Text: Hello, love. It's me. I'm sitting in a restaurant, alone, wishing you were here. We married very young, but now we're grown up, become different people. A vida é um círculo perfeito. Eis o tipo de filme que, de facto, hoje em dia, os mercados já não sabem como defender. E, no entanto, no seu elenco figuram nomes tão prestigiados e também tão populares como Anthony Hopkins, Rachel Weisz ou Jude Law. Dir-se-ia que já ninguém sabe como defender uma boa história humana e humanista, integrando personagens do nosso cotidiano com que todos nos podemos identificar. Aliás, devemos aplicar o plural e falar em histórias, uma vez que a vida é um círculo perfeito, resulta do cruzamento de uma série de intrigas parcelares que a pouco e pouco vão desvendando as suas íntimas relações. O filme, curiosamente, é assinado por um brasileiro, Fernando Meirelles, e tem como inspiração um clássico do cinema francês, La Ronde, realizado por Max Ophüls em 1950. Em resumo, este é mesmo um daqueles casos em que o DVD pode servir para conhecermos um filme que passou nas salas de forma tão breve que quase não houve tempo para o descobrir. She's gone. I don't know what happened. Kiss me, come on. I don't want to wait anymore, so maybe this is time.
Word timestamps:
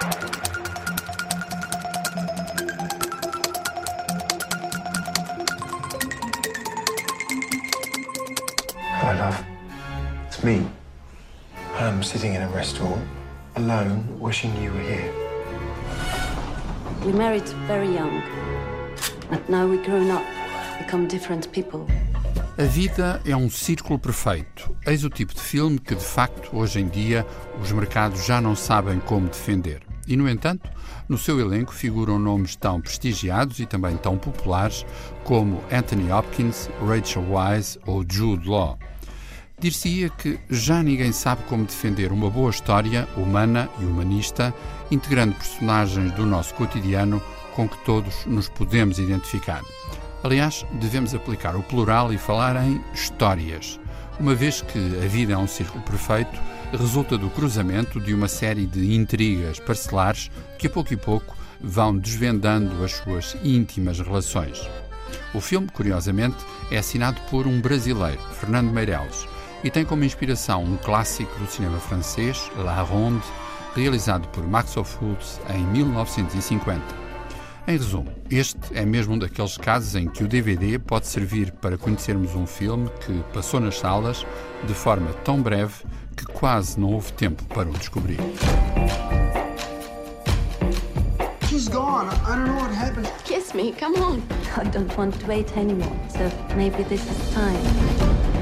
Hello, 0.00 0.12
love. 9.18 9.44
It's 10.26 10.42
me. 10.42 10.66
I'm 11.78 12.02
sitting 12.02 12.34
in 12.34 12.40
a 12.40 12.48
restaurant, 12.48 13.06
alone, 13.56 14.18
wishing 14.18 14.56
you 14.62 14.72
were 14.72 14.80
here. 14.80 15.12
We 17.04 17.12
married 17.12 17.46
very 17.66 17.92
young, 17.92 18.22
but 19.28 19.50
now 19.50 19.66
we're 19.66 19.84
grown 19.84 20.10
up, 20.10 20.24
become 20.78 21.08
different 21.08 21.52
people. 21.52 21.86
A 22.56 22.64
vida 22.64 23.20
é 23.26 23.36
um 23.36 23.50
círculo 23.50 23.98
perfeito. 23.98 24.74
Eis 24.86 25.04
o 25.04 25.10
tipo 25.10 25.34
de 25.34 25.42
filme 25.42 25.78
que, 25.78 25.94
de 25.94 26.04
facto, 26.04 26.56
hoje 26.56 26.80
em 26.80 26.88
dia, 26.88 27.26
os 27.62 27.70
mercados 27.70 28.24
já 28.24 28.40
não 28.40 28.56
sabem 28.56 28.98
como 29.00 29.28
defender. 29.28 29.89
E, 30.06 30.16
no 30.16 30.28
entanto, 30.28 30.68
no 31.08 31.18
seu 31.18 31.38
elenco 31.40 31.72
figuram 31.72 32.18
nomes 32.18 32.56
tão 32.56 32.80
prestigiados 32.80 33.60
e 33.60 33.66
também 33.66 33.96
tão 33.96 34.16
populares 34.16 34.84
como 35.24 35.62
Anthony 35.70 36.10
Hopkins, 36.10 36.68
Rachel 36.86 37.24
Weisz 37.30 37.78
ou 37.86 38.04
Jude 38.08 38.48
Law. 38.48 38.78
Dir-se-ia 39.60 40.08
que 40.08 40.40
já 40.48 40.82
ninguém 40.82 41.12
sabe 41.12 41.42
como 41.44 41.66
defender 41.66 42.12
uma 42.12 42.30
boa 42.30 42.50
história 42.50 43.06
humana 43.14 43.68
e 43.78 43.84
humanista, 43.84 44.54
integrando 44.90 45.34
personagens 45.34 46.12
do 46.12 46.24
nosso 46.24 46.54
cotidiano 46.54 47.22
com 47.54 47.68
que 47.68 47.76
todos 47.84 48.24
nos 48.24 48.48
podemos 48.48 48.98
identificar. 48.98 49.62
Aliás, 50.22 50.64
devemos 50.72 51.14
aplicar 51.14 51.56
o 51.56 51.62
plural 51.62 52.12
e 52.12 52.16
falar 52.16 52.56
em 52.64 52.82
histórias, 52.94 53.78
uma 54.20 54.34
vez 54.34 54.60
que 54.60 54.78
a 55.02 55.08
vida 55.08 55.32
é 55.32 55.36
um 55.36 55.46
círculo 55.46 55.82
perfeito, 55.82 56.38
resulta 56.70 57.16
do 57.16 57.30
cruzamento 57.30 57.98
de 57.98 58.12
uma 58.12 58.28
série 58.28 58.66
de 58.66 58.94
intrigas 58.94 59.58
parcelares 59.58 60.30
que 60.58 60.66
a 60.66 60.70
pouco 60.70 60.92
e 60.92 60.96
pouco 60.96 61.34
vão 61.58 61.96
desvendando 61.96 62.84
as 62.84 62.92
suas 62.92 63.34
íntimas 63.42 63.98
relações. 63.98 64.68
O 65.32 65.40
filme, 65.40 65.68
curiosamente, 65.72 66.36
é 66.70 66.76
assinado 66.76 67.18
por 67.30 67.46
um 67.46 67.60
brasileiro, 67.60 68.20
Fernando 68.38 68.70
Meirelles, 68.70 69.26
e 69.64 69.70
tem 69.70 69.84
como 69.86 70.04
inspiração 70.04 70.62
um 70.64 70.76
clássico 70.76 71.36
do 71.38 71.50
cinema 71.50 71.78
francês, 71.78 72.50
La 72.58 72.82
Ronde, 72.82 73.24
realizado 73.74 74.28
por 74.28 74.46
Max 74.46 74.76
Ophüls 74.76 75.40
em 75.48 75.64
1950. 75.64 77.09
Em 77.70 77.76
resumo, 77.76 78.10
este 78.28 78.58
é 78.74 78.84
mesmo 78.84 79.14
um 79.14 79.18
daqueles 79.18 79.56
casos 79.56 79.94
em 79.94 80.08
que 80.08 80.24
o 80.24 80.26
DVD 80.26 80.76
pode 80.76 81.06
servir 81.06 81.52
para 81.52 81.78
conhecermos 81.78 82.34
um 82.34 82.44
filme 82.44 82.90
que 83.06 83.22
passou 83.32 83.60
nas 83.60 83.78
salas 83.78 84.26
de 84.66 84.74
forma 84.74 85.12
tão 85.22 85.40
breve 85.40 85.84
que 86.16 86.24
quase 86.24 86.80
não 86.80 86.88
houve 86.92 87.12
tempo 87.12 87.44
para 87.44 87.68
o 87.68 87.72
descobrir. 87.72 88.18
She's 91.48 91.68
gone. 91.68 92.08
I 92.26 92.34
don't 92.34 92.46
know 92.46 92.56
what 92.56 92.74
happened. 92.74 93.08
Kiss 93.22 93.54
me, 93.54 93.72
come 93.78 93.96
on. 94.00 94.20
I 94.56 94.64
don't 94.70 94.92
want 94.98 95.20
to 95.20 95.26
wait 95.28 95.56
anymore, 95.56 95.96
so 96.08 96.28
maybe 96.56 96.82
this 96.82 97.02
is 97.08 97.32
time. 97.32 98.39